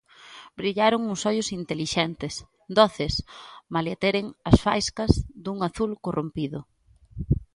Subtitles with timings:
[0.59, 2.33] Brillaron uns ollos intelixentes,
[2.77, 3.13] doces
[3.73, 5.11] malia teren as faiscas
[5.43, 6.59] dun azul corrompido.